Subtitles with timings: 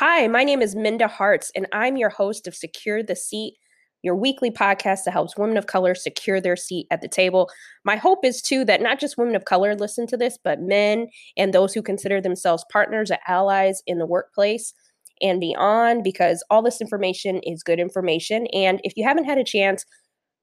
[0.00, 3.54] Hi, my name is Minda Harts, and I'm your host of Secure the Seat,
[4.02, 7.50] your weekly podcast that helps women of color secure their seat at the table.
[7.84, 11.08] My hope is too that not just women of color listen to this, but men
[11.36, 14.72] and those who consider themselves partners or allies in the workplace
[15.20, 18.46] and beyond, because all this information is good information.
[18.52, 19.84] And if you haven't had a chance,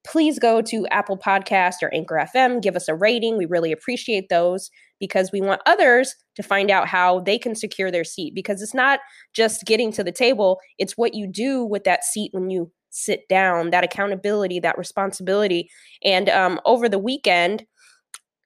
[0.05, 3.37] please go to Apple Podcast or Anchor FM, give us a rating.
[3.37, 4.69] We really appreciate those
[4.99, 8.73] because we want others to find out how they can secure their seat because it's
[8.73, 8.99] not
[9.33, 13.27] just getting to the table, it's what you do with that seat when you sit
[13.27, 15.69] down, that accountability, that responsibility.
[16.03, 17.65] And um, over the weekend,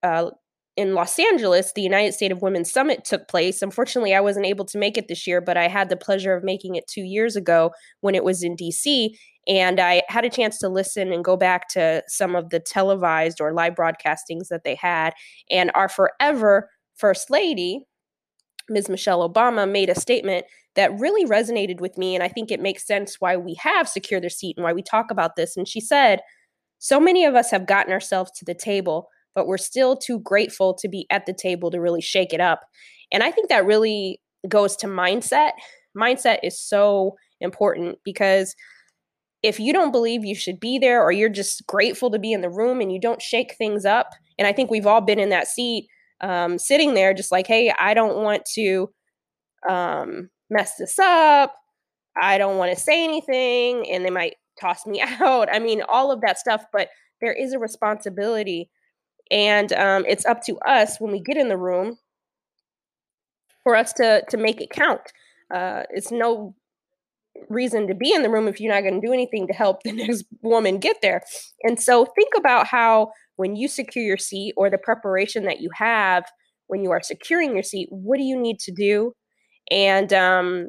[0.01, 0.31] uh,
[0.79, 3.61] in Los Angeles, the United States of Women Summit took place.
[3.61, 6.43] Unfortunately, I wasn't able to make it this year, but I had the pleasure of
[6.43, 9.09] making it two years ago when it was in DC.
[9.49, 13.41] And I had a chance to listen and go back to some of the televised
[13.41, 15.13] or live broadcastings that they had.
[15.49, 17.85] And our forever First Lady,
[18.69, 18.87] Ms.
[18.89, 22.13] Michelle Obama, made a statement that really resonated with me.
[22.13, 24.83] And I think it makes sense why we have Secure Their Seat and why we
[24.83, 25.57] talk about this.
[25.57, 26.19] And she said,
[26.77, 30.73] So many of us have gotten ourselves to the table but we're still too grateful
[30.73, 32.61] to be at the table to really shake it up.
[33.11, 35.51] And I think that really goes to mindset.
[35.97, 38.55] Mindset is so important because
[39.41, 42.41] if you don't believe you should be there or you're just grateful to be in
[42.41, 45.29] the room and you don't shake things up, and I think we've all been in
[45.29, 45.87] that seat
[46.21, 48.89] um, sitting there just like, hey, I don't want to
[49.67, 51.55] um, mess this up.
[52.21, 55.47] I don't want to say anything and they might toss me out.
[55.51, 56.89] I mean, all of that stuff, but
[57.21, 58.69] there is a responsibility
[59.31, 61.97] and um, it's up to us when we get in the room
[63.63, 65.01] for us to to make it count
[65.53, 66.55] uh, it's no
[67.49, 69.83] reason to be in the room if you're not going to do anything to help
[69.83, 71.21] the next woman get there.
[71.63, 75.69] And so think about how when you secure your seat or the preparation that you
[75.73, 76.25] have
[76.67, 79.13] when you are securing your seat what do you need to do?
[79.71, 80.67] And um,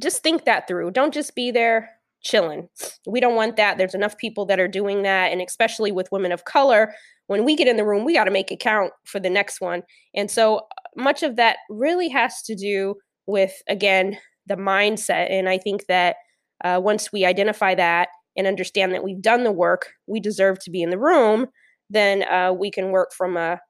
[0.00, 0.90] just think that through.
[0.92, 1.90] Don't just be there
[2.22, 2.68] chilling.
[3.06, 3.78] We don't want that.
[3.78, 6.92] There's enough people that are doing that and especially with women of color
[7.26, 9.60] when we get in the room, we got to make it count for the next
[9.60, 9.82] one.
[10.14, 10.60] And so uh,
[10.96, 12.96] much of that really has to do
[13.26, 15.30] with, again, the mindset.
[15.30, 16.16] And I think that
[16.64, 20.70] uh, once we identify that and understand that we've done the work, we deserve to
[20.70, 21.46] be in the room,
[21.90, 23.60] then uh, we can work from a,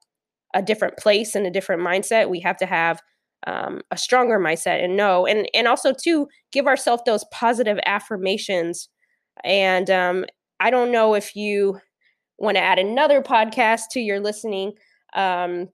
[0.53, 2.29] a different place and a different mindset.
[2.29, 3.01] We have to have
[3.45, 8.87] um, a stronger mindset and know, and and also to give ourselves those positive affirmations.
[9.43, 10.25] And um,
[10.59, 11.79] I don't know if you
[12.37, 14.73] want to add another podcast to your listening
[15.13, 15.69] um,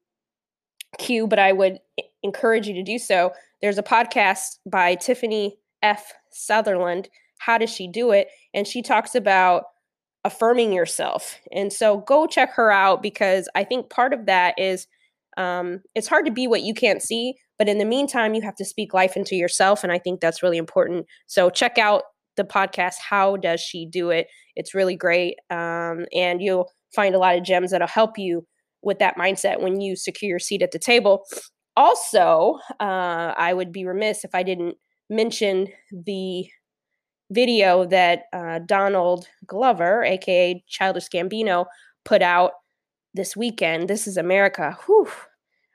[0.97, 1.79] queue, but I would
[2.23, 3.31] encourage you to do so.
[3.61, 6.13] There's a podcast by Tiffany F.
[6.31, 7.09] Sutherland.
[7.39, 8.27] How does she do it?
[8.53, 9.63] And she talks about
[10.25, 11.39] affirming yourself.
[11.51, 14.87] And so go check her out because I think part of that is
[15.37, 18.55] um, it's hard to be what you can't see, but in the meantime, you have
[18.55, 19.83] to speak life into yourself.
[19.83, 21.05] And I think that's really important.
[21.27, 22.03] So check out
[22.35, 24.27] the podcast, How Does She Do It?
[24.55, 25.35] It's really great.
[25.49, 28.45] Um, and you'll find a lot of gems that'll help you
[28.81, 31.25] with that mindset when you secure your seat at the table.
[31.77, 34.75] Also, uh, I would be remiss if I didn't
[35.09, 36.47] mention the
[37.31, 41.65] video that uh, Donald Glover, aka Childish Gambino,
[42.03, 42.51] put out
[43.13, 43.87] this weekend.
[43.87, 44.77] This is America.
[44.85, 45.09] Whew.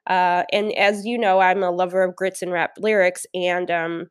[0.07, 4.09] Uh, and as you know, I'm a lover of grits and rap lyrics, and um,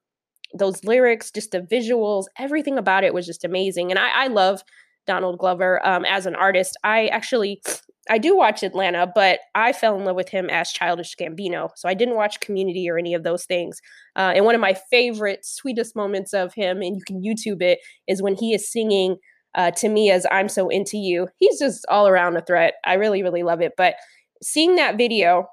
[0.57, 3.91] those lyrics, just the visuals, everything about it was just amazing.
[3.91, 4.63] And I, I love
[5.05, 6.77] Donald Glover um, as an artist.
[6.83, 7.61] I actually,
[8.09, 11.69] I do watch Atlanta, but I fell in love with him as Childish Gambino.
[11.75, 13.81] So I didn't watch Community or any of those things.
[14.15, 17.79] Uh, and one of my favorite, sweetest moments of him, and you can YouTube it,
[18.07, 19.17] is when he is singing
[19.55, 21.27] uh, Tamia's I'm so into you.
[21.37, 22.75] He's just all around a threat.
[22.85, 23.73] I really, really love it.
[23.77, 23.95] But
[24.41, 25.47] seeing that video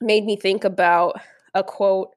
[0.00, 1.20] made me think about
[1.54, 2.08] a quote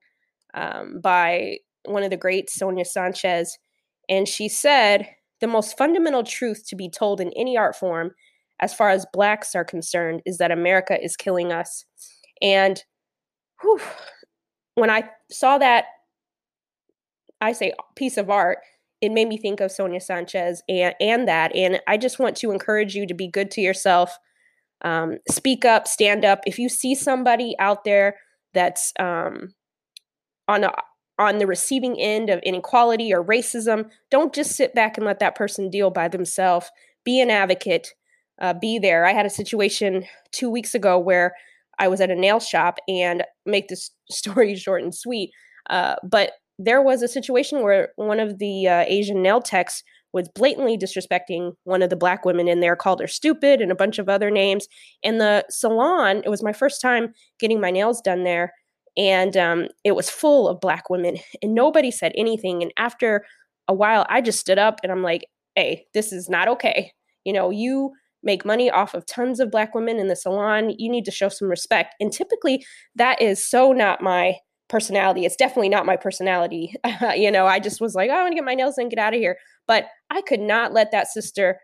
[0.54, 3.58] um, by one of the greats, Sonia Sanchez,
[4.10, 5.08] and she said,
[5.40, 8.12] The most fundamental truth to be told in any art form,
[8.60, 11.86] as far as Blacks are concerned, is that America is killing us.
[12.42, 12.84] And
[13.62, 13.80] whew,
[14.76, 15.86] when I saw that,
[17.42, 18.60] I say piece of art,
[19.02, 21.56] it made me think of Sonia Sanchez and, and that.
[21.56, 24.18] And I just want to encourage you to be good to yourself.
[24.84, 26.42] Um, speak up, stand up.
[26.46, 28.18] If you see somebody out there
[28.54, 29.54] that's um,
[30.48, 30.72] on a
[31.20, 35.36] on the receiving end of inequality or racism, don't just sit back and let that
[35.36, 36.70] person deal by themselves.
[37.04, 37.94] Be an advocate,
[38.42, 39.06] uh, be there.
[39.06, 41.34] I had a situation two weeks ago where
[41.80, 45.32] I was at a nail shop and make this story short and sweet.
[45.70, 50.30] Uh, but there was a situation where one of the uh, Asian nail techs was
[50.30, 54.00] blatantly disrespecting one of the black women in there, called her stupid and a bunch
[54.00, 54.68] of other names.
[55.04, 58.54] And the salon, it was my first time getting my nails done there
[58.98, 62.64] and um, it was full of black women, and nobody said anything.
[62.64, 63.24] And after
[63.68, 66.92] a while, I just stood up and I'm like, "Hey, this is not okay.
[67.24, 67.94] You know, you."
[68.28, 70.76] Make money off of tons of black women in the salon.
[70.78, 71.96] You need to show some respect.
[72.00, 72.64] And typically
[72.96, 74.36] that is so not my
[74.70, 75.26] personality.
[75.26, 76.76] It's definitely not my personality.
[77.16, 79.00] You know i just was like oh, i want to get my nails done get
[79.00, 79.38] out of here.
[79.66, 81.60] But i could not let that sister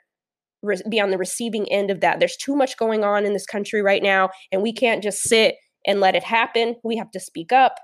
[0.64, 2.20] re- be on the receiving end of that.
[2.20, 5.56] There's too much going on in this country right now and we can't just sit
[5.86, 6.76] and let it happen.
[6.84, 7.76] We have to speak up.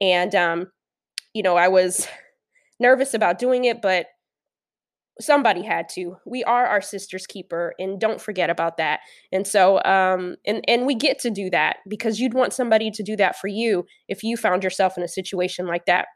[0.00, 0.66] And, um,
[1.34, 2.06] you know, I was
[2.78, 4.06] nervous about doing it, but
[5.20, 6.16] somebody had to.
[6.26, 9.00] We are our sister's keeper, and don't forget about that.
[9.32, 13.02] And so, um, and and we get to do that because you'd want somebody to
[13.02, 16.06] do that for you if you found yourself in a situation like that.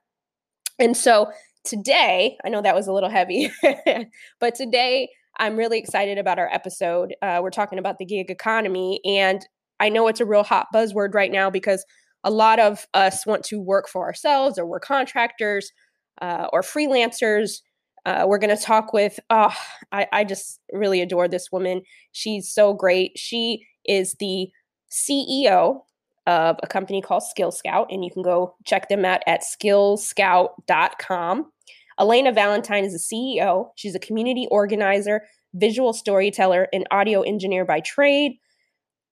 [0.79, 1.31] And so
[1.65, 3.51] today, I know that was a little heavy,
[4.41, 5.09] but today
[5.39, 7.15] I'm really excited about our episode.
[7.23, 9.45] Uh, we're talking about the gig economy, and
[9.81, 11.85] I know it's a real hot buzzword right now because
[12.25, 15.73] a lot of us want to work for ourselves or we're contractors
[16.21, 17.61] uh, or freelancers.
[18.05, 19.55] Uh, we're going to talk with, oh,
[19.93, 21.83] I, I just really adore this woman.
[22.11, 23.17] She's so great.
[23.17, 24.51] She is the
[24.91, 25.83] CEO
[26.27, 31.53] of a company called Skill Scout, and you can go check them out at skillscout.com.
[32.01, 33.69] Elena Valentine is the CEO.
[33.77, 35.23] She's a community organizer,
[35.55, 38.39] visual storyteller, and audio engineer by trade.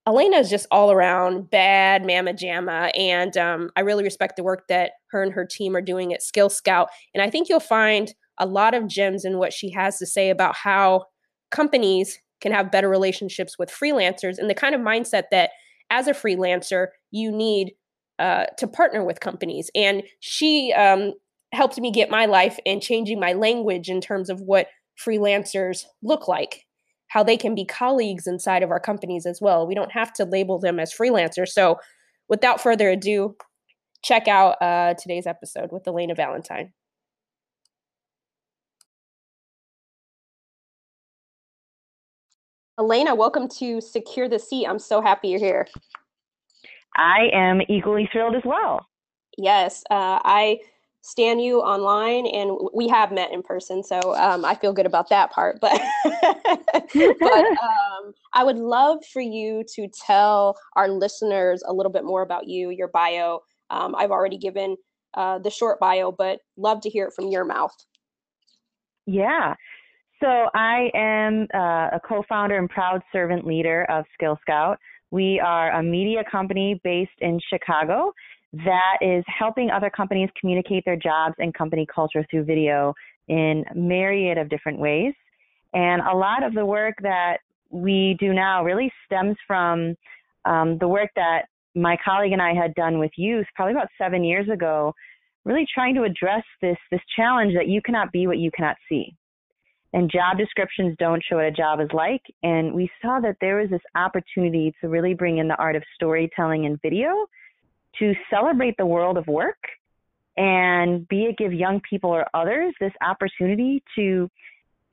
[0.07, 2.91] Elena is just all around bad mama jamma.
[2.97, 6.23] And um, I really respect the work that her and her team are doing at
[6.23, 6.89] Skill Scout.
[7.15, 10.31] And I think you'll find a lot of gems in what she has to say
[10.31, 11.05] about how
[11.51, 15.51] companies can have better relationships with freelancers and the kind of mindset that
[15.91, 17.73] as a freelancer you need
[18.19, 19.71] uh, to partner with companies.
[19.75, 21.13] And she um,
[21.53, 24.67] helped me get my life and changing my language in terms of what
[24.99, 26.67] freelancers look like
[27.11, 29.67] how they can be colleagues inside of our companies as well.
[29.67, 31.49] We don't have to label them as freelancers.
[31.49, 31.79] So,
[32.29, 33.37] without further ado,
[34.03, 36.73] check out uh, today's episode with Elena Valentine.
[42.81, 44.67] Elena, welcome to Secure the Seat.
[44.67, 45.69] I'm so happy you're here.
[46.97, 48.87] I am equally thrilled as well.
[49.37, 50.61] Yes, uh, I
[51.03, 55.09] stan you online and we have met in person so um, i feel good about
[55.09, 56.95] that part but but
[57.63, 62.47] um, i would love for you to tell our listeners a little bit more about
[62.47, 63.41] you your bio
[63.71, 64.77] um, i've already given
[65.15, 67.75] uh, the short bio but love to hear it from your mouth
[69.07, 69.55] yeah
[70.21, 74.79] so i am uh, a co-founder and proud servant leader of skill scout
[75.11, 78.13] we are a media company based in chicago
[78.53, 82.95] that is helping other companies communicate their jobs and company culture through video
[83.29, 85.15] in myriad of different ways.
[85.73, 87.39] And a lot of the work that
[87.71, 89.95] we do now really stems from
[90.45, 91.43] um, the work that
[91.77, 94.93] my colleague and I had done with youth probably about seven years ago,
[95.45, 99.15] really trying to address this this challenge that you cannot be what you cannot see.
[99.93, 102.23] And job descriptions don't show what a job is like.
[102.43, 105.83] And we saw that there was this opportunity to really bring in the art of
[105.97, 107.27] storytelling and video
[107.99, 109.59] to celebrate the world of work
[110.37, 114.31] and be it give young people or others this opportunity to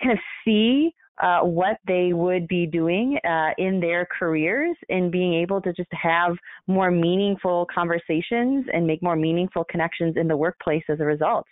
[0.02, 5.34] kind of see uh, what they would be doing uh, in their careers and being
[5.34, 6.36] able to just have
[6.68, 11.46] more meaningful conversations and make more meaningful connections in the workplace as a result.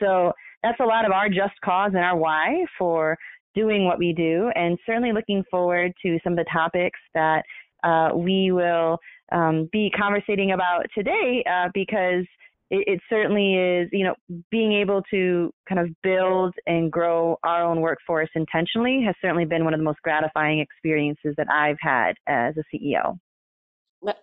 [0.00, 0.32] So
[0.64, 3.16] that's a lot of our just cause and our why for
[3.54, 7.44] doing what we do, and certainly looking forward to some of the topics that
[7.84, 8.98] uh, we will
[9.30, 12.24] um, be conversating about today uh, because
[12.70, 14.14] it, it, certainly is, you know,
[14.50, 19.64] being able to kind of build and grow our own workforce intentionally has certainly been
[19.64, 23.18] one of the most gratifying experiences that I've had as a CEO.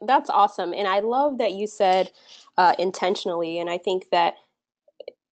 [0.05, 0.74] That's awesome.
[0.74, 2.12] And I love that you said
[2.57, 3.60] uh, intentionally.
[3.60, 4.36] And I think that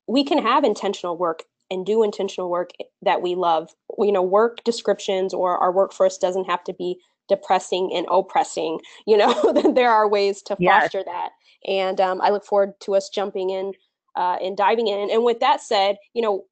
[0.10, 2.72] we can have intentional work and do intentional work
[3.04, 3.70] that we love.
[4.00, 7.00] You know, work descriptions or our workforce doesn't have to be
[7.30, 11.06] depressing and oppressing you know there are ways to foster yes.
[11.06, 11.30] that
[11.66, 13.72] and um, i look forward to us jumping in
[14.16, 16.44] uh, and diving in and with that said you know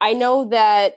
[0.00, 0.94] i know that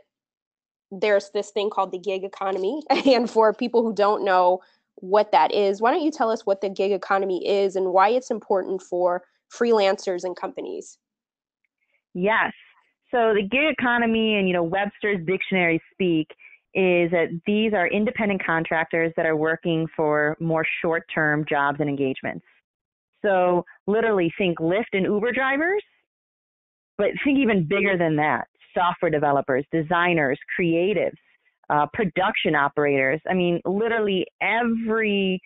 [0.91, 4.61] there's this thing called the gig economy and for people who don't know
[4.95, 8.07] what that is why don't you tell us what the gig economy is and why
[8.07, 9.23] it's important for
[9.53, 10.97] freelancers and companies
[12.17, 12.51] yes
[13.11, 16.27] so the gig economy and you know webster's dictionary speak
[16.77, 21.89] is that these are independent contractors that are working for more short term jobs and
[21.89, 22.45] engagements.
[23.25, 25.81] So, literally, think Lyft and Uber drivers,
[26.99, 31.17] but think even bigger than that software developers, designers, creatives,
[31.71, 33.19] uh, production operators.
[33.27, 35.41] I mean, literally every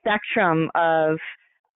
[0.00, 1.16] spectrum of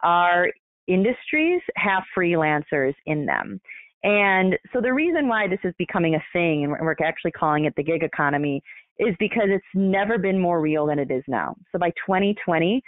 [0.03, 0.49] our
[0.93, 3.61] industries have freelancers in them.
[4.03, 7.75] And so the reason why this is becoming a thing, and we're actually calling it
[7.77, 8.63] the gig economy,
[8.99, 11.55] is because it's never been more real than it is now.
[11.73, 12.83] So by 2020,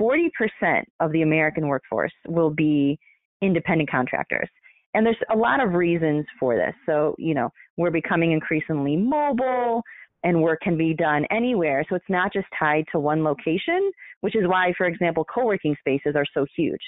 [0.00, 2.98] 40% of the American workforce will be
[3.42, 4.48] independent contractors.
[4.94, 6.74] And there's a lot of reasons for this.
[6.84, 9.82] So, you know, we're becoming increasingly mobile
[10.24, 11.84] and work can be done anywhere.
[11.88, 13.90] So it's not just tied to one location,
[14.20, 16.80] which is why, for example, co working spaces are so huge.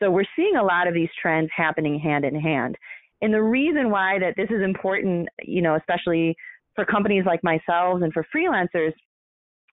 [0.00, 2.76] So we're seeing a lot of these trends happening hand in hand.
[3.22, 6.34] And the reason why that this is important, you know, especially
[6.74, 8.92] for companies like myself and for freelancers,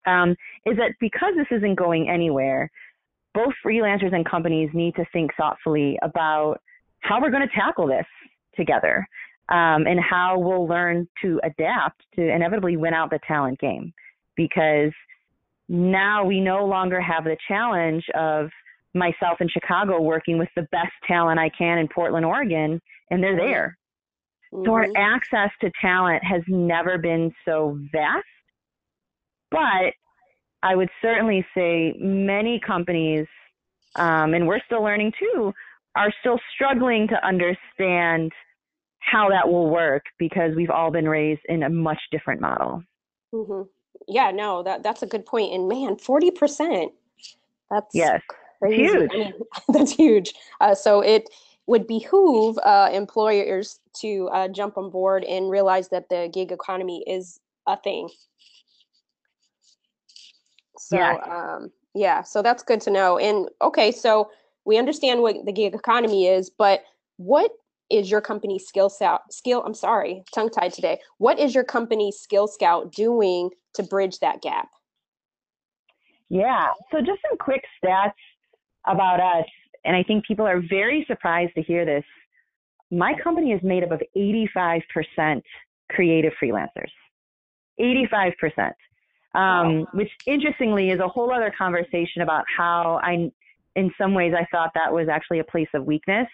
[0.07, 0.31] um,
[0.65, 2.71] is that because this isn't going anywhere,
[3.35, 6.57] both freelancers and companies need to think thoughtfully about
[7.01, 8.07] how we're going to tackle this
[8.57, 9.07] together
[9.49, 13.93] um, and how we'll learn to adapt to inevitably win out the talent game.
[14.37, 14.93] Because
[15.69, 18.49] now we no longer have the challenge of
[18.97, 23.37] myself in Chicago working with the best talent I can in Portland, Oregon, and they're
[23.37, 23.79] there.
[24.53, 24.65] Mm-hmm.
[24.65, 24.97] So our mm-hmm.
[24.97, 28.25] access to talent has never been so vast.
[29.51, 29.93] But
[30.63, 33.27] I would certainly say many companies,
[33.97, 35.53] um, and we're still learning too,
[35.95, 38.33] are still struggling to understand
[38.99, 42.83] how that will work because we've all been raised in a much different model.
[43.33, 43.63] Mm-hmm.
[44.09, 45.53] Yeah, no, that that's a good point.
[45.53, 46.93] And man, forty percent.
[47.71, 48.21] That's yes,
[48.59, 48.83] crazy.
[48.83, 49.11] huge.
[49.13, 49.33] I mean,
[49.69, 50.35] that's huge.
[50.61, 51.29] Uh, so it
[51.67, 57.03] would behoove uh, employers to uh, jump on board and realize that the gig economy
[57.07, 58.09] is a thing.
[60.79, 61.19] So yes.
[61.29, 63.19] um, yeah, so that's good to know.
[63.19, 64.31] And okay, so
[64.65, 66.85] we understand what the gig economy is, but
[67.17, 67.51] what
[67.91, 72.11] is your company skill scout skill i'm sorry tongue tied today what is your company
[72.11, 74.69] skill scout doing to bridge that gap
[76.29, 78.13] yeah so just some quick stats
[78.87, 79.47] about us
[79.85, 82.05] and i think people are very surprised to hear this
[82.91, 85.43] my company is made up of 85%
[85.91, 86.91] creative freelancers
[87.81, 88.73] 85% um,
[89.35, 89.87] wow.
[89.93, 93.31] which interestingly is a whole other conversation about how i
[93.75, 96.27] in some ways i thought that was actually a place of weakness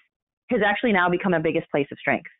[0.53, 2.31] has actually now become a biggest place of strength.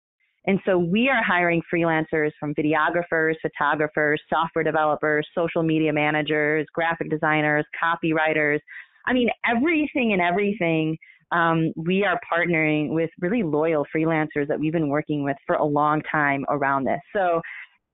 [0.47, 7.11] And so we are hiring freelancers from videographers, photographers, software developers, social media managers, graphic
[7.11, 8.59] designers, copywriters.
[9.07, 10.97] I mean, everything and everything.
[11.31, 15.65] Um, we are partnering with really loyal freelancers that we've been working with for a
[15.65, 17.01] long time around this.
[17.15, 17.41] So,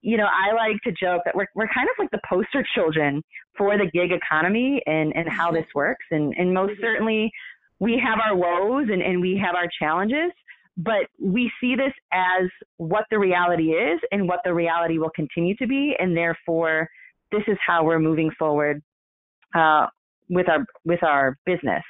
[0.02, 3.22] you know, I like to joke that we're, we're kind of like the poster children
[3.56, 6.04] for the gig economy and, and how this works.
[6.10, 7.30] And, and most certainly,
[7.80, 10.32] we have our woes and, and we have our challenges,
[10.76, 15.54] but we see this as what the reality is and what the reality will continue
[15.56, 15.94] to be.
[15.98, 16.88] And therefore,
[17.30, 18.82] this is how we're moving forward
[19.54, 19.86] uh,
[20.28, 21.82] with our with our business.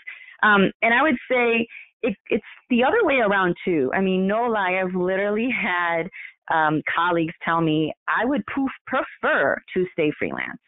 [0.43, 1.67] Um, and I would say
[2.03, 3.91] it, it's the other way around too.
[3.95, 6.09] I mean, no lie, I've literally had
[6.53, 10.61] um, colleagues tell me I would poof prefer to stay freelance.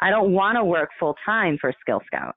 [0.00, 2.34] I don't want to work full time for Skill Scout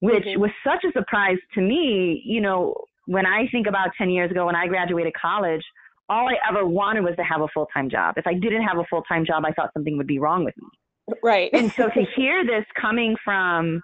[0.00, 0.40] which mm-hmm.
[0.40, 2.22] was such a surprise to me.
[2.24, 2.74] You know,
[3.06, 5.62] when I think about 10 years ago when I graduated college,
[6.08, 8.14] all I ever wanted was to have a full time job.
[8.16, 10.56] If I didn't have a full time job, I thought something would be wrong with
[10.56, 10.66] me.
[11.22, 11.50] Right.
[11.52, 13.80] and so to hear this coming from,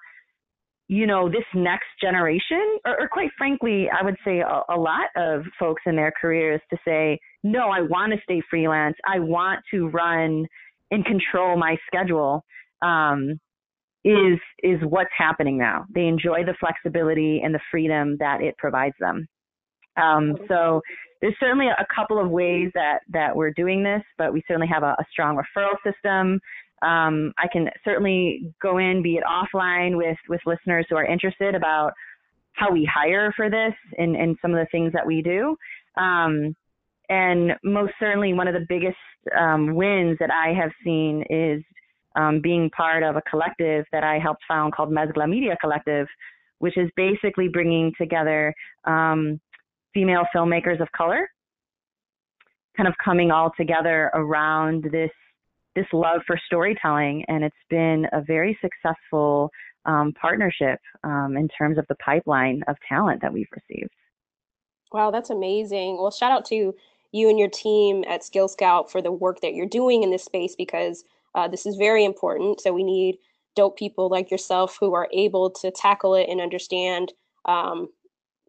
[0.88, 5.09] you know, this next generation, or, or quite frankly, I would say a, a lot
[5.16, 8.97] of folks in their careers to say, no, I want to stay freelance.
[9.06, 10.47] I want to run
[10.90, 12.45] and control my schedule.
[12.83, 13.40] Um,
[14.06, 15.85] is is what's happening now.
[15.92, 19.26] They enjoy the flexibility and the freedom that it provides them.
[19.97, 20.80] Um, so
[21.21, 24.85] there's certainly a couple of ways that that we're doing this, but we certainly have
[24.85, 26.38] a, a strong referral system.
[26.83, 31.54] Um, I can certainly go in, be it offline, with with listeners who are interested
[31.54, 31.92] about
[32.52, 35.56] how we hire for this and, and some of the things that we do.
[35.97, 36.54] Um,
[37.09, 38.97] and most certainly, one of the biggest
[39.38, 41.62] um, wins that I have seen is
[42.16, 46.06] um, being part of a collective that I helped found called Mezcla Media Collective,
[46.59, 48.54] which is basically bringing together
[48.85, 49.40] um,
[49.95, 51.28] female filmmakers of color,
[52.76, 55.11] kind of coming all together around this
[55.76, 59.50] this love for storytelling, and it's been a very successful
[59.85, 63.90] um, partnership um, in terms of the pipeline of talent that we've received.
[64.92, 65.99] Wow, that's amazing.
[65.99, 66.75] Well, shout out to
[67.12, 70.25] you and your team at Skill Scout for the work that you're doing in this
[70.25, 71.04] space because
[71.35, 72.61] uh, this is very important.
[72.61, 73.18] So we need
[73.54, 77.12] dope people like yourself who are able to tackle it and understand
[77.45, 77.88] um,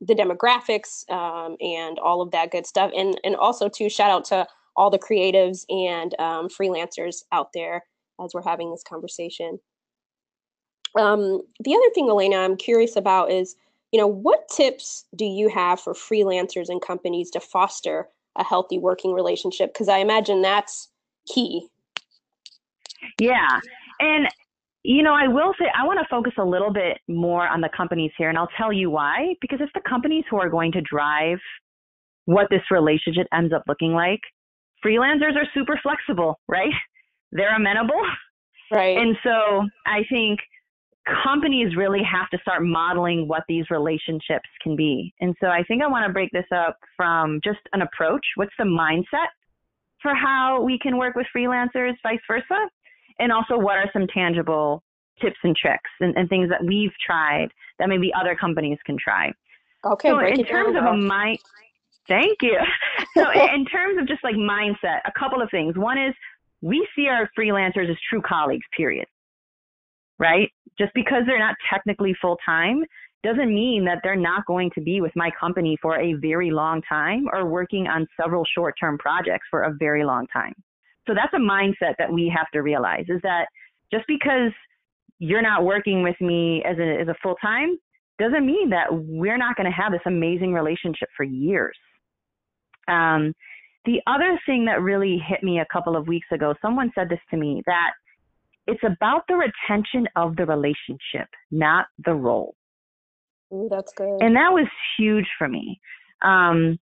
[0.01, 2.91] the demographics um, and all of that good stuff.
[2.95, 7.83] And and also to shout out to all the creatives and um, freelancers out there
[8.23, 9.59] as we're having this conversation.
[10.97, 13.55] Um, the other thing, Elena, I'm curious about is
[13.91, 18.77] you know, what tips do you have for freelancers and companies to foster a healthy
[18.77, 19.73] working relationship?
[19.73, 20.89] Because I imagine that's
[21.33, 21.67] key.
[23.19, 23.59] Yeah.
[23.99, 24.27] And,
[24.83, 27.69] you know, I will say I want to focus a little bit more on the
[27.75, 29.35] companies here, and I'll tell you why.
[29.41, 31.39] Because it's the companies who are going to drive
[32.25, 34.21] what this relationship ends up looking like.
[34.85, 36.73] Freelancers are super flexible, right?
[37.31, 38.01] They're amenable.
[38.71, 38.97] Right.
[38.97, 40.39] And so I think
[41.23, 45.13] companies really have to start modeling what these relationships can be.
[45.21, 48.25] And so I think I want to break this up from just an approach.
[48.35, 49.27] What's the mindset
[50.01, 52.69] for how we can work with freelancers, vice versa?
[53.19, 54.83] And also, what are some tangible
[55.21, 57.47] tips and tricks and, and things that we've tried
[57.79, 59.31] that maybe other companies can try?
[59.85, 60.09] Okay.
[60.09, 61.39] So, in terms of a mind,
[62.07, 62.57] thank you.
[63.15, 65.75] So, in terms of just like mindset, a couple of things.
[65.75, 66.13] One is
[66.61, 69.07] we see our freelancers as true colleagues, period
[70.19, 70.51] right?
[70.79, 72.83] Just because they're not technically full time
[73.23, 76.81] doesn't mean that they're not going to be with my company for a very long
[76.87, 80.53] time or working on several short term projects for a very long time.
[81.07, 83.47] So that's a mindset that we have to realize is that
[83.91, 84.51] just because
[85.19, 87.77] you're not working with me as a, as a full time
[88.19, 91.77] doesn't mean that we're not going to have this amazing relationship for years.
[92.87, 93.33] Um,
[93.85, 97.19] the other thing that really hit me a couple of weeks ago, someone said this
[97.31, 97.91] to me that
[98.67, 102.55] it's about the retention of the relationship, not the role.
[103.53, 104.21] Ooh, that's good.
[104.21, 104.67] And that was
[104.97, 105.79] huge for me.
[106.21, 106.77] Um,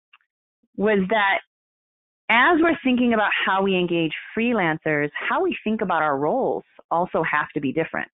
[0.76, 1.38] was that
[2.28, 7.22] as we're thinking about how we engage freelancers, how we think about our roles also
[7.22, 8.08] have to be different.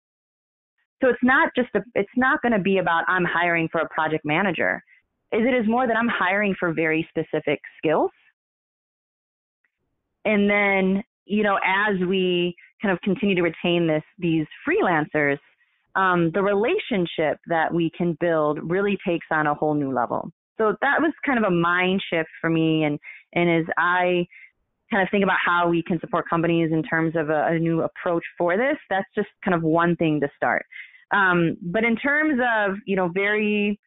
[1.02, 3.88] So it's not just a, it's not going to be about I'm hiring for a
[3.88, 4.83] project manager.
[5.33, 8.11] Is it is more that I'm hiring for very specific skills.
[10.25, 15.38] And then, you know, as we kind of continue to retain this these freelancers,
[15.95, 20.30] um, the relationship that we can build really takes on a whole new level.
[20.59, 22.99] So that was kind of a mind shift for me, and
[23.35, 24.26] and as I
[24.90, 27.83] kind of think about how we can support companies in terms of a, a new
[27.83, 30.64] approach for this, that's just kind of one thing to start.
[31.11, 33.79] Um, but in terms of you know very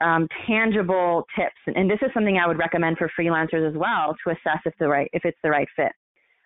[0.00, 4.16] um, tangible tips, and, and, this is something I would recommend for freelancers as well
[4.24, 5.92] to assess if the right if it's the right fit.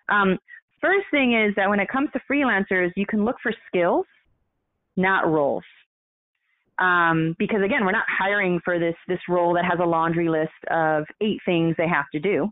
[0.09, 0.37] Um,
[0.85, 4.05] First thing is that when it comes to freelancers, you can look for skills,
[4.95, 5.63] not roles.
[6.77, 10.51] Um, because again, we're not hiring for this this role that has a laundry list
[10.69, 12.49] of eight things they have to do.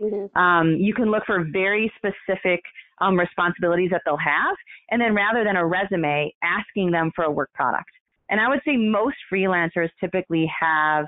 [0.00, 0.36] Mm-hmm.
[0.36, 2.60] Um, you can look for very specific
[3.00, 4.56] um, responsibilities that they'll have,
[4.90, 7.90] and then rather than a resume, asking them for a work product.
[8.30, 11.06] And I would say most freelancers typically have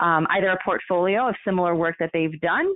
[0.00, 2.72] um, either a portfolio of similar work that they've done,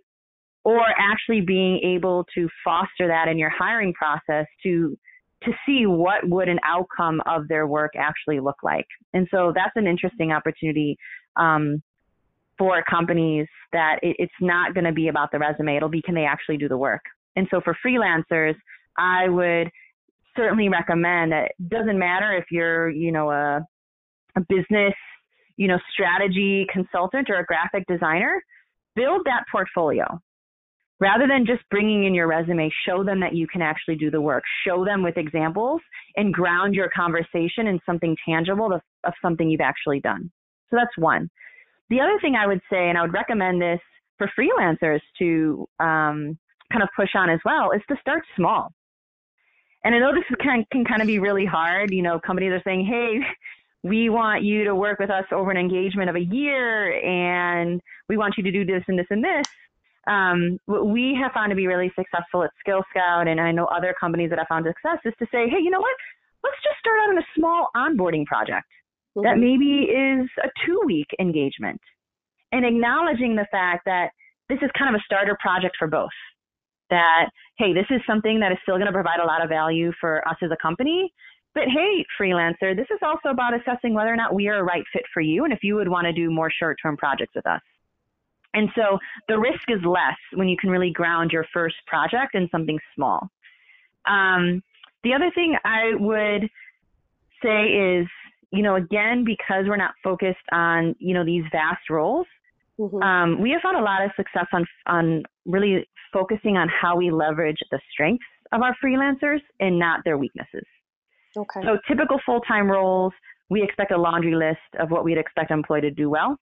[0.64, 4.96] or actually being able to foster that in your hiring process to
[5.44, 8.87] to see what would an outcome of their work actually look like.
[9.14, 10.98] And so that's an interesting opportunity
[11.37, 11.83] um,
[12.59, 15.76] for companies that it, it's not going to be about the resume.
[15.76, 17.00] It'll be can they actually do the work.
[17.37, 18.54] And so for freelancers,
[18.98, 19.70] I would
[20.36, 23.66] certainly recommend that it doesn't matter if you're, you know, a,
[24.36, 24.94] a business,
[25.56, 28.42] you know, strategy consultant or a graphic designer,
[28.94, 30.20] build that portfolio
[31.00, 34.20] rather than just bringing in your resume, show them that you can actually do the
[34.20, 34.44] work.
[34.66, 35.80] Show them with examples
[36.16, 40.30] and ground your conversation in something tangible of, of something you've actually done.
[40.68, 41.30] So that's one.
[41.88, 43.80] The other thing I would say, and I would recommend this
[44.18, 46.38] for freelancers to um,
[46.70, 48.72] kind of push on as well, is to start small.
[49.84, 51.90] And I know this can, can kind of be really hard.
[51.90, 53.20] You know, companies are saying, hey,
[53.82, 58.18] we want you to work with us over an engagement of a year and we
[58.18, 59.46] want you to do this and this and this
[60.06, 63.66] um, what we have found to be really successful at Skill Scout, and I know
[63.66, 65.96] other companies that have found success, is to say, hey, you know what?
[66.42, 68.66] Let's just start out on a small onboarding project
[69.16, 69.22] mm-hmm.
[69.22, 71.80] that maybe is a two week engagement
[72.52, 74.10] and acknowledging the fact that
[74.48, 76.10] this is kind of a starter project for both.
[76.90, 79.92] That, hey, this is something that is still going to provide a lot of value
[80.00, 81.12] for us as a company.
[81.55, 84.85] But hey, freelancer, this is also about assessing whether or not we are a right
[84.92, 87.46] fit for you and if you would want to do more short term projects with
[87.46, 87.61] us.
[88.55, 88.98] And so
[89.29, 93.29] the risk is less when you can really ground your first project in something small.
[94.07, 94.62] Um,
[95.05, 96.48] the other thing I would
[97.42, 98.07] say is,
[98.50, 102.26] you know, again, because we're not focused on, you know, these vast roles,
[102.79, 103.03] mm-hmm.
[103.03, 107.10] um, we have found a lot of success on, on really focusing on how we
[107.10, 110.64] leverage the strengths of our freelancers and not their weaknesses.
[111.36, 111.60] Okay.
[111.62, 113.12] So typical full-time roles,
[113.50, 116.36] we expect a laundry list of what we'd expect an employee to do well.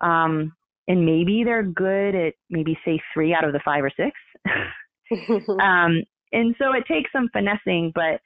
[0.00, 0.52] Um,
[0.86, 4.12] and maybe they're good at maybe say three out of the five or six.
[5.60, 6.02] um,
[6.32, 8.20] and so it takes some finessing, but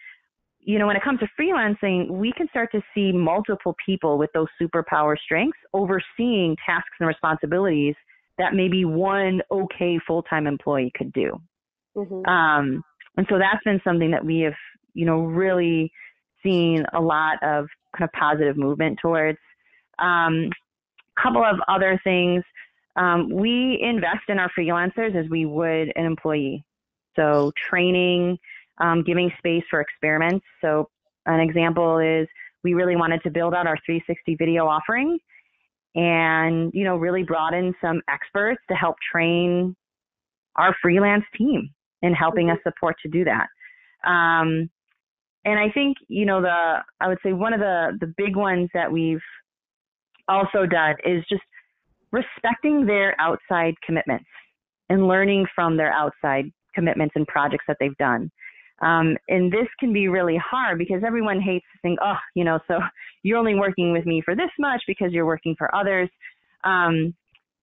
[0.65, 4.31] you know, when it comes to freelancing, we can start to see multiple people with
[4.33, 7.97] those superpower strengths overseeing tasks and responsibilities
[8.43, 11.41] that maybe one okay full time employee could do.
[11.97, 12.27] Mm-hmm.
[12.29, 12.83] Um,
[13.17, 14.55] and so that's been something that we have,
[14.95, 15.93] you know, really
[16.43, 19.39] seen a lot of kind of positive movement towards.
[19.99, 20.51] Um,
[21.23, 22.43] couple of other things.
[22.97, 26.65] Um, we invest in our freelancers as we would an employee.
[27.15, 28.39] So training,
[28.79, 30.45] um, giving space for experiments.
[30.61, 30.89] So
[31.27, 32.27] an example is
[32.65, 35.19] we really wanted to build out our 360 video offering
[35.95, 39.77] and, you know, really brought in some experts to help train
[40.57, 41.71] our freelance team
[42.03, 43.47] in helping us support to do that.
[44.09, 44.71] Um,
[45.45, 48.69] and I think, you know, the, I would say one of the, the big ones
[48.75, 49.21] that we've
[50.29, 51.43] also done is just
[52.13, 54.27] respecting their outside commitments
[54.89, 58.31] and learning from their outside commitments and projects that they've done.
[58.83, 62.59] Um, and this can be really hard because everyone hates to think, oh, you know,
[62.67, 62.81] so
[63.23, 66.09] you're only working with me for this much because you're working for others.
[66.65, 67.15] Um,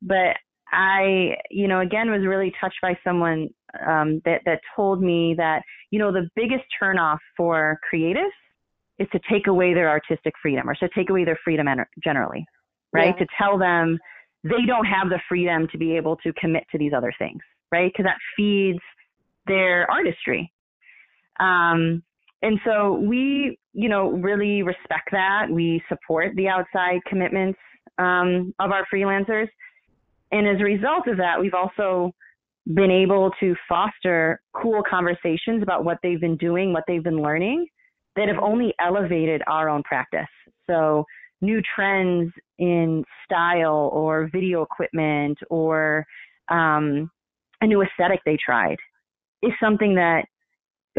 [0.01, 0.38] but
[0.71, 3.49] I, you know, again was really touched by someone
[3.86, 8.29] um, that that told me that, you know, the biggest turnoff for creatives
[8.99, 11.67] is to take away their artistic freedom or to take away their freedom
[12.03, 12.45] generally,
[12.93, 13.15] right?
[13.17, 13.25] Yeah.
[13.25, 13.97] To tell them
[14.43, 17.91] they don't have the freedom to be able to commit to these other things, right?
[17.91, 18.79] Because that feeds
[19.47, 20.51] their artistry.
[21.39, 22.04] Um,
[22.41, 25.47] and so we, you know, really respect that.
[25.49, 27.60] We support the outside commitments
[27.97, 29.47] um, of our freelancers.
[30.32, 32.13] And as a result of that, we've also
[32.73, 37.65] been able to foster cool conversations about what they've been doing, what they've been learning
[38.15, 40.28] that have only elevated our own practice.
[40.69, 41.06] So,
[41.41, 46.06] new trends in style or video equipment or
[46.49, 47.10] um,
[47.62, 48.78] a new aesthetic they tried
[49.41, 50.25] is something that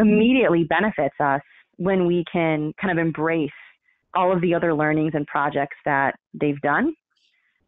[0.01, 1.43] immediately benefits us
[1.77, 3.51] when we can kind of embrace
[4.15, 6.95] all of the other learnings and projects that they've done.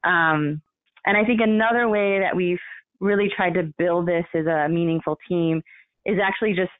[0.05, 0.61] Um,
[1.07, 2.59] and I think another way that we've
[3.01, 5.62] really tried to build this as a meaningful team
[6.05, 6.71] is actually just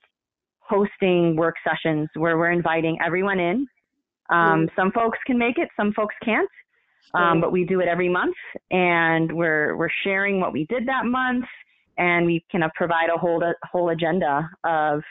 [0.59, 3.67] hosting work sessions where we're inviting everyone in.
[4.31, 4.69] Um, mm.
[4.77, 6.49] Some folks can make it, some folks can't.
[7.15, 8.37] Um, but we do it every month,
[8.71, 11.45] and we're we're sharing what we did that month,
[11.99, 15.03] and we kind of provide a whole a whole agenda of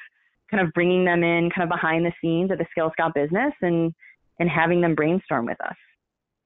[0.52, 3.54] kind of bringing them in kind of behind the scenes of the Skill Scout business
[3.62, 3.94] and
[4.40, 5.76] and having them brainstorm with us.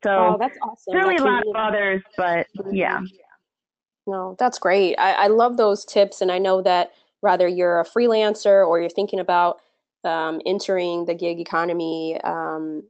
[0.03, 0.93] So oh, that's awesome.
[0.93, 3.01] Certainly a lot of others, but yeah.
[4.05, 4.95] No, that's great.
[4.99, 6.91] I, I love those tips, and I know that
[7.21, 9.61] whether you're a freelancer or you're thinking about
[10.03, 12.83] um, entering the gig economy, um,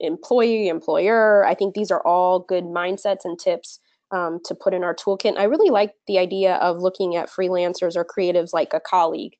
[0.00, 3.80] employee, employer, I think these are all good mindsets and tips
[4.12, 5.36] um, to put in our toolkit.
[5.36, 9.34] I really like the idea of looking at freelancers or creatives like a colleague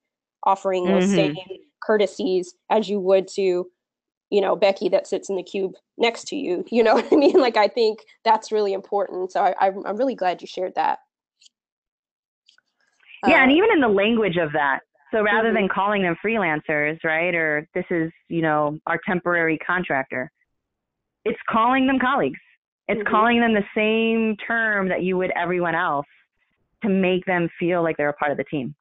[0.44, 1.14] offering those mm-hmm.
[1.14, 1.36] same
[1.84, 3.66] courtesies as you would to
[4.30, 7.16] you know becky that sits in the cube next to you you know what i
[7.16, 10.98] mean like i think that's really important so I, i'm really glad you shared that
[13.26, 14.80] yeah uh, and even in the language of that
[15.12, 15.56] so rather mm-hmm.
[15.56, 20.30] than calling them freelancers right or this is you know our temporary contractor
[21.24, 22.40] it's calling them colleagues
[22.88, 23.10] it's mm-hmm.
[23.10, 26.06] calling them the same term that you would everyone else
[26.82, 28.74] to make them feel like they're a part of the team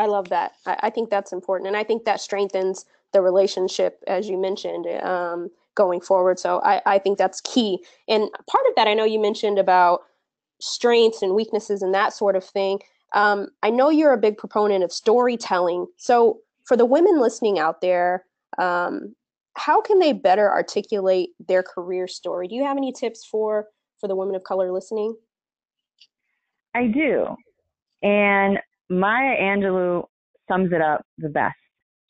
[0.00, 0.52] I love that.
[0.66, 4.86] I, I, think that's important, and I think that strengthens the relationship, as you mentioned,
[5.02, 6.38] um, going forward.
[6.38, 7.84] So I, I think that's key.
[8.08, 10.00] And part of that, I know you mentioned about
[10.60, 12.80] strengths and weaknesses and that sort of thing.
[13.14, 15.86] Um, I know you're a big proponent of storytelling.
[15.96, 18.24] So for the women listening out there,
[18.58, 19.14] um,
[19.56, 22.48] how can they better articulate their career story?
[22.48, 23.66] Do you have any tips for
[23.98, 25.14] for the women of color listening?
[26.74, 27.36] I do.
[28.02, 28.60] And
[28.90, 30.04] Maya Angelou
[30.48, 31.56] sums it up the best.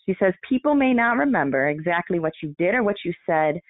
[0.07, 3.61] She says, People may not remember exactly what you did or what you said,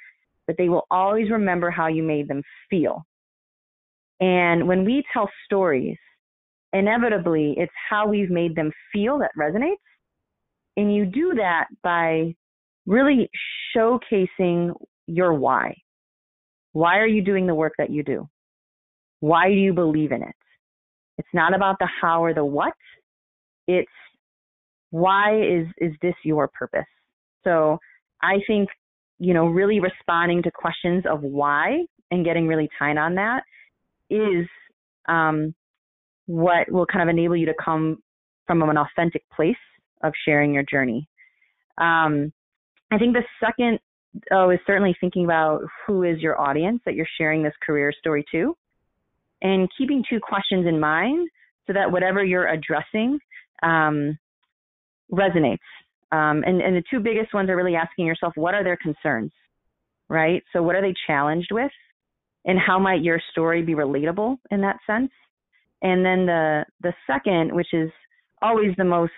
[0.46, 3.05] but they will always remember how you made them feel.
[4.20, 5.96] And when we tell stories,
[6.73, 9.75] inevitably it's how we've made them feel that resonates.
[10.77, 12.35] And you do that by
[12.87, 13.29] really
[13.77, 14.73] showcasing
[15.07, 15.75] your why.
[16.73, 18.29] Why are you doing the work that you do?
[19.18, 20.35] Why do you believe in it?
[21.18, 22.73] It's not about the how or the what.
[23.78, 23.90] It's
[24.90, 26.90] why is is this your purpose?
[27.44, 27.78] So
[28.22, 28.68] I think
[29.18, 33.42] you know really responding to questions of why and getting really tight on that
[34.11, 34.46] is
[35.09, 35.54] um,
[36.26, 38.02] what will kind of enable you to come
[38.46, 39.54] from an authentic place
[40.02, 41.09] of sharing your journey.
[41.78, 42.33] Um,
[42.90, 43.78] I think the second,
[44.33, 48.24] oh, is certainly thinking about who is your audience that you're sharing this career story
[48.33, 48.56] to,
[49.42, 51.28] and keeping two questions in mind
[51.66, 53.18] so that whatever you're addressing
[53.62, 54.18] um,
[55.12, 55.59] resonates
[56.12, 59.33] Um, and, and the two biggest ones are really asking yourself, what are their concerns,
[60.09, 60.42] right?
[60.53, 61.70] So what are they challenged with?
[62.44, 65.11] And how might your story be relatable in that sense?
[65.83, 67.90] And then the, the second, which is
[68.42, 69.12] always the most,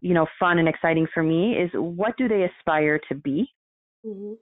[0.00, 3.52] you know, fun and exciting for me is what do they aspire to be?
[4.06, 4.34] Mm-hmm.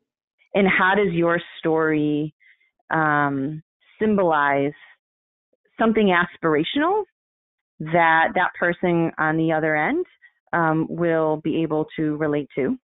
[0.55, 2.35] And how does your story
[2.91, 3.63] um,
[3.99, 4.73] symbolize
[5.79, 7.05] something aspirational
[7.81, 10.07] that that person on the other end
[10.53, 12.79] um, will be able to relate to.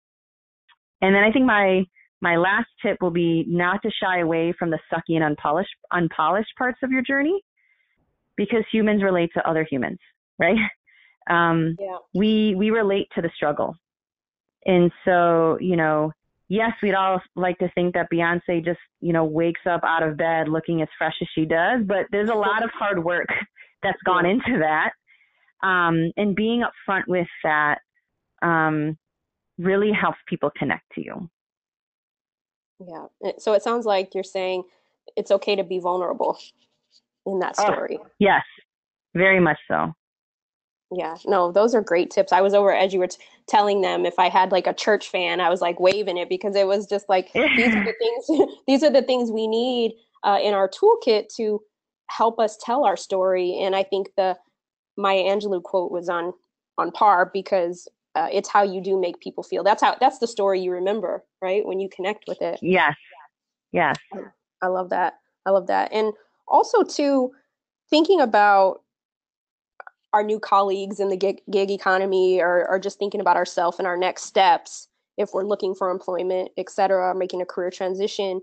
[1.02, 1.84] And then I think my
[2.22, 6.50] my last tip will be not to shy away from the sucky and unpolished unpolished
[6.58, 7.40] parts of your journey,
[8.36, 9.98] because humans relate to other humans,
[10.38, 10.56] right?
[11.28, 11.98] Um, yeah.
[12.14, 13.76] We we relate to the struggle,
[14.64, 16.10] and so you know,
[16.48, 20.16] yes, we'd all like to think that Beyonce just you know wakes up out of
[20.16, 23.28] bed looking as fresh as she does, but there's a lot of hard work
[23.82, 24.92] that's gone into that
[25.62, 27.80] um, and being upfront with that
[28.42, 28.96] um,
[29.58, 31.30] really helps people connect to you.
[32.86, 33.32] Yeah.
[33.38, 34.64] So it sounds like you're saying
[35.16, 36.38] it's okay to be vulnerable
[37.26, 37.98] in that oh, story.
[38.00, 38.42] Oh, yes,
[39.14, 39.92] very much so.
[40.92, 42.32] Yeah, no, those are great tips.
[42.32, 45.08] I was over as you were t- telling them if I had like a church
[45.08, 48.50] fan, I was like waving it because it was just like these are the things.
[48.66, 49.92] these are the things we need
[50.24, 51.62] uh, in our toolkit to
[52.10, 53.58] help us tell our story.
[53.60, 54.36] And I think the
[54.96, 56.32] Maya Angelou quote was on
[56.76, 59.62] on par because uh, it's how you do make people feel.
[59.62, 61.64] That's how that's the story you remember, right?
[61.64, 62.58] When you connect with it.
[62.60, 62.96] Yes.
[63.72, 63.96] Yes.
[64.62, 65.14] I love that.
[65.46, 65.92] I love that.
[65.92, 66.12] And
[66.48, 67.30] also too
[67.88, 68.82] thinking about
[70.12, 73.86] our new colleagues in the gig, gig economy or, or just thinking about ourselves and
[73.86, 78.40] our next steps if we're looking for employment, et cetera, making a career transition.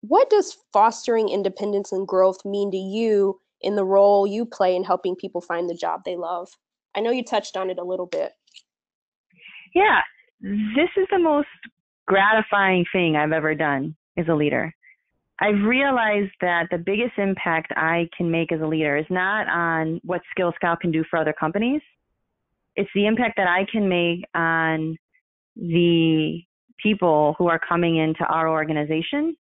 [0.00, 4.84] What does fostering independence and growth mean to you in the role you play in
[4.84, 6.48] helping people find the job they love.
[6.94, 8.32] I know you touched on it a little bit.
[9.74, 10.00] Yeah,
[10.40, 11.48] this is the most
[12.06, 14.72] gratifying thing I've ever done as a leader.
[15.40, 20.00] I've realized that the biggest impact I can make as a leader is not on
[20.02, 21.82] what Skill Scout can do for other companies.
[22.74, 24.96] It's the impact that I can make on
[25.56, 26.40] the
[26.82, 29.36] people who are coming into our organization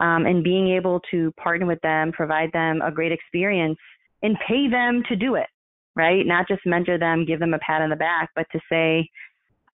[0.00, 3.78] um, and being able to partner with them, provide them a great experience,
[4.22, 5.46] and pay them to do it,
[5.94, 6.26] right?
[6.26, 9.08] Not just mentor them, give them a pat on the back, but to say,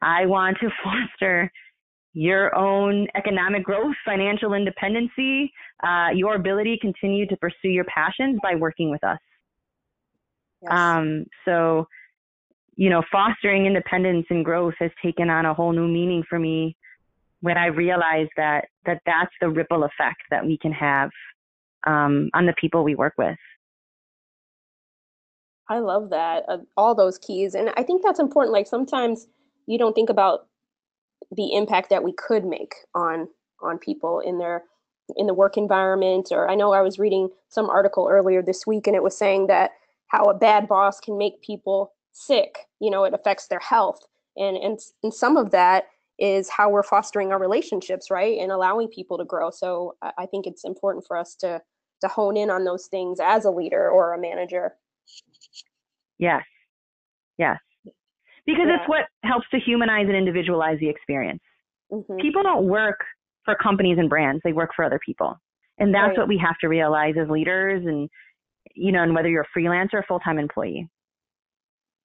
[0.00, 1.50] I want to foster
[2.14, 5.50] your own economic growth, financial independency,
[5.82, 9.18] uh, your ability to continue to pursue your passions by working with us.
[10.62, 10.72] Yes.
[10.72, 11.86] Um, so,
[12.76, 16.76] you know, fostering independence and growth has taken on a whole new meaning for me
[17.42, 21.10] when I realized that that that's the ripple effect that we can have
[21.86, 23.36] um, on the people we work with.
[25.68, 28.52] I love that uh, all those keys, and I think that's important.
[28.52, 29.26] Like sometimes
[29.66, 30.46] you don't think about
[31.30, 33.28] the impact that we could make on
[33.60, 34.64] on people in their
[35.16, 36.28] in the work environment.
[36.30, 39.48] Or I know I was reading some article earlier this week, and it was saying
[39.48, 39.72] that
[40.08, 42.66] how a bad boss can make people sick.
[42.80, 44.00] You know, it affects their health,
[44.36, 45.88] and and and some of that
[46.22, 48.38] is how we're fostering our relationships, right?
[48.38, 49.50] And allowing people to grow.
[49.50, 51.60] So I think it's important for us to
[52.00, 54.72] to hone in on those things as a leader or a manager.
[56.18, 56.42] Yes.
[57.38, 57.58] Yes.
[58.44, 58.76] Because yeah.
[58.76, 61.42] it's what helps to humanize and individualize the experience.
[61.92, 62.16] Mm-hmm.
[62.16, 62.98] People don't work
[63.44, 65.36] for companies and brands, they work for other people.
[65.78, 66.18] And that's right.
[66.18, 68.08] what we have to realize as leaders and
[68.74, 70.88] you know, and whether you're a freelancer or full-time employee.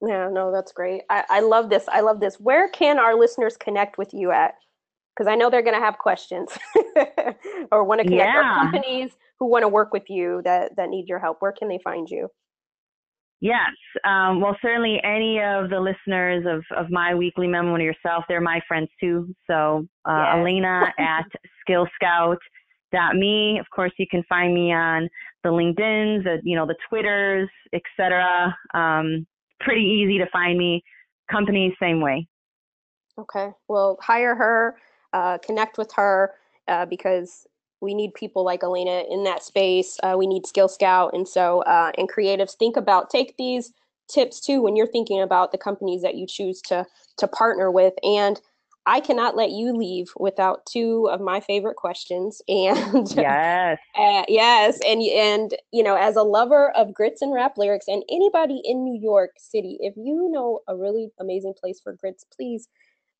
[0.06, 1.02] Yeah, no, that's great.
[1.10, 1.84] I, I love this.
[1.88, 2.38] I love this.
[2.38, 4.54] Where can our listeners connect with you at?
[5.16, 6.56] Because I know they're going to have questions
[7.72, 8.28] or want to connect.
[8.28, 8.38] Yeah.
[8.38, 11.38] Or companies who want to work with you that that need your help.
[11.40, 12.28] Where can they find you?
[13.40, 13.72] Yes.
[14.04, 18.40] Um, well, certainly any of the listeners of, of my weekly memo to yourself, they're
[18.40, 19.32] my friends too.
[19.48, 20.36] So uh, yes.
[20.36, 21.26] Elena at
[21.68, 23.58] skillscout.me.
[23.60, 25.08] Of course, you can find me on
[25.44, 28.56] the LinkedIn's, the, you know, the Twitters, etc.
[28.74, 29.26] Um,
[29.60, 30.82] pretty easy to find me.
[31.30, 32.26] Companies, same way.
[33.18, 33.50] Okay.
[33.68, 34.76] Well, hire her,
[35.12, 36.32] uh, connect with her
[36.68, 37.46] uh, because
[37.80, 39.98] we need people like Elena in that space.
[40.02, 41.14] Uh, we need Skill Scout.
[41.14, 43.72] And so, uh, and creatives, think about, take these
[44.08, 46.86] tips too when you're thinking about the companies that you choose to
[47.18, 48.40] to partner with and
[48.88, 52.40] I cannot let you leave without two of my favorite questions.
[52.48, 57.58] And yes, uh, yes, and and you know, as a lover of grits and rap
[57.58, 61.92] lyrics, and anybody in New York City, if you know a really amazing place for
[61.92, 62.68] grits, please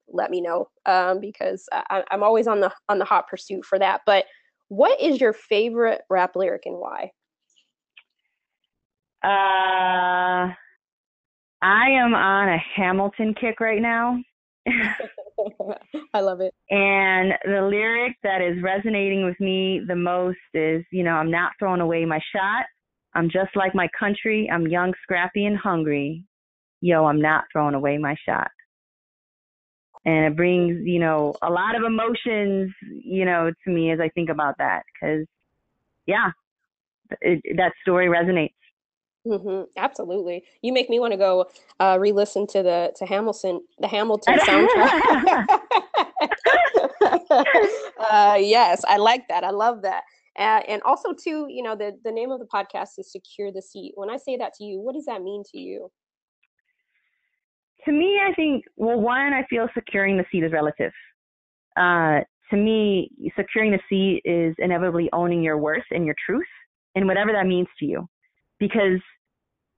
[0.08, 3.78] let me know um, because I, I'm always on the on the hot pursuit for
[3.78, 4.00] that.
[4.06, 4.24] But
[4.68, 7.12] what is your favorite rap lyric and why?
[9.22, 10.54] Uh,
[11.60, 14.22] I am on a Hamilton kick right now
[16.14, 16.54] I love it.
[16.70, 21.52] And the lyric that is resonating with me the most is, you know, I'm not
[21.58, 22.66] throwing away my shot.
[23.14, 24.50] I'm just like my country.
[24.52, 26.24] I'm young, scrappy, and hungry.
[26.80, 28.50] Yo, I'm not throwing away my shot.
[30.04, 32.72] And it brings, you know, a lot of emotions,
[33.04, 34.82] you know, to me as I think about that.
[34.94, 35.26] Because,
[36.06, 36.30] yeah,
[37.20, 38.52] it, that story resonates.
[39.28, 39.64] Mm-hmm.
[39.76, 41.46] Absolutely, you make me want to go
[41.80, 45.46] uh, re-listen to the to Hamilton the Hamilton soundtrack.
[48.10, 49.44] uh, yes, I like that.
[49.44, 50.04] I love that.
[50.38, 53.60] Uh, and also, too, you know, the the name of the podcast is "Secure the
[53.60, 55.90] Seat." When I say that to you, what does that mean to you?
[57.84, 60.92] To me, I think well, one, I feel securing the seat is relative.
[61.76, 66.46] Uh, to me, securing the seat is inevitably owning your worth and your truth,
[66.94, 68.08] and whatever that means to you
[68.58, 69.00] because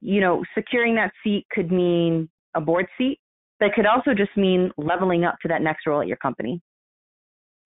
[0.01, 3.19] you know securing that seat could mean a board seat
[3.61, 6.61] but it could also just mean leveling up to that next role at your company.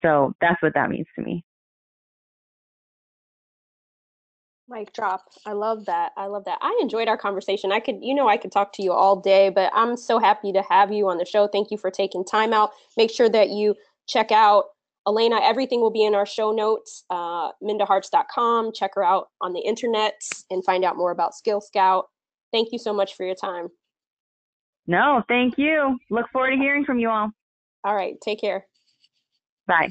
[0.04, 1.44] So that's what that means to me.
[4.68, 5.22] Mic drop.
[5.46, 6.12] I love that.
[6.16, 6.58] I love that.
[6.60, 7.70] I enjoyed our conversation.
[7.70, 10.52] I could you know i could talk to you all day but i'm so happy
[10.52, 11.46] to have you on the show.
[11.46, 12.72] Thank you for taking time out.
[12.96, 13.74] Make sure that you
[14.08, 14.64] check out
[15.06, 18.72] Elena, everything will be in our show notes, uh, mindaharts.com.
[18.72, 20.18] Check her out on the internet
[20.50, 22.06] and find out more about Skill Scout.
[22.54, 23.66] Thank you so much for your time.
[24.86, 25.98] No, thank you.
[26.08, 27.32] Look forward to hearing from you all.
[27.82, 28.64] All right, take care.
[29.66, 29.88] Bye.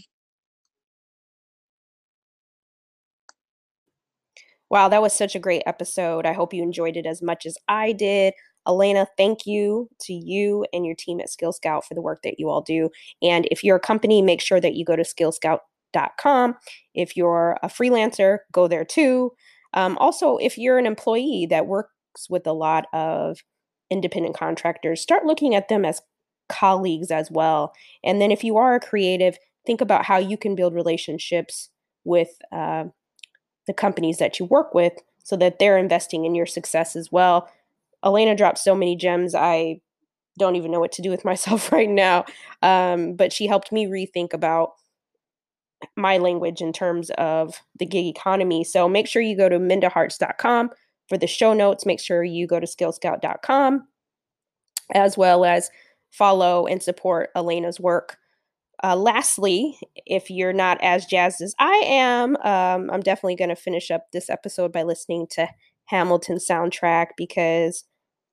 [4.69, 6.26] Wow, that was such a great episode.
[6.26, 8.34] I hope you enjoyed it as much as I did.
[8.65, 12.39] Elena, thank you to you and your team at Skill Scout for the work that
[12.39, 12.89] you all do.
[13.21, 16.56] And if you're a company, make sure that you go to skillscout.com.
[16.95, 19.34] If you're a freelancer, go there too.
[19.73, 21.67] Um, also, if you're an employee that
[22.13, 23.39] works with a lot of
[23.89, 26.02] independent contractors, start looking at them as
[26.49, 27.73] colleagues as well.
[28.04, 31.69] And then if you are a creative, think about how you can build relationships
[32.04, 32.86] with uh,
[33.67, 37.49] the companies that you work with so that they're investing in your success as well.
[38.04, 39.34] Elena dropped so many gems.
[39.34, 39.80] I
[40.38, 42.26] don't even know what to do with myself right now.
[42.62, 44.73] Um, but she helped me rethink about
[45.97, 48.63] my language in terms of the gig economy.
[48.63, 50.71] So make sure you go to mindaharts.com
[51.13, 51.86] for the show notes.
[51.86, 53.88] Make sure you go to skillscout.com
[54.95, 55.69] as well as
[56.10, 58.17] follow and support Elena's work.
[58.84, 63.56] Uh, lastly, if you're not as jazzed as I am, um, I'm definitely going to
[63.56, 65.47] finish up this episode by listening to
[65.86, 67.84] Hamilton soundtrack because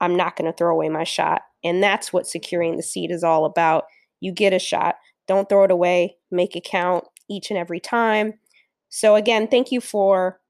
[0.01, 1.43] I'm not going to throw away my shot.
[1.63, 3.85] And that's what securing the seat is all about.
[4.21, 4.97] You get a shot,
[5.29, 8.35] don't throw it away, make it count each and every time.
[8.89, 10.41] So, again, thank you for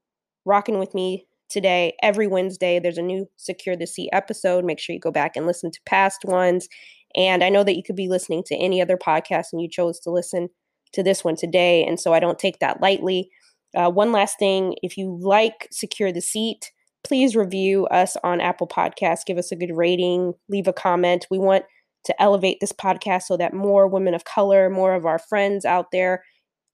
[0.45, 1.95] rocking with me today.
[2.01, 4.65] Every Wednesday, there's a new Secure the Seat episode.
[4.65, 6.67] Make sure you go back and listen to past ones.
[7.15, 9.99] And I know that you could be listening to any other podcast and you chose
[10.01, 10.49] to listen
[10.93, 11.85] to this one today.
[11.85, 13.29] And so I don't take that lightly.
[13.75, 16.71] Uh, one last thing if you like Secure the Seat,
[17.03, 21.27] please review us on Apple Podcasts, give us a good rating, leave a comment.
[21.29, 21.65] We want
[22.05, 25.91] to elevate this podcast so that more women of color, more of our friends out
[25.91, 26.23] there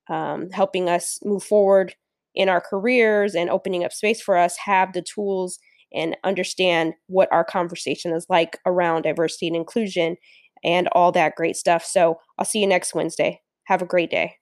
[0.09, 1.95] um, helping us move forward
[2.37, 5.57] in our careers and opening up space for us have the tools
[5.91, 10.15] and understand what our conversation is like around diversity and inclusion
[10.63, 11.83] and all that great stuff.
[11.83, 13.41] So I'll see you next Wednesday.
[13.65, 14.35] Have a great day.